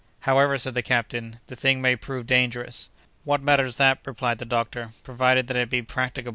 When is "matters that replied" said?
3.43-4.39